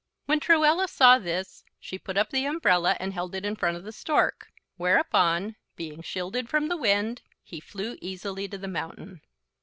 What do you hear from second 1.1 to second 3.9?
this she put up the umbrella and held it in front of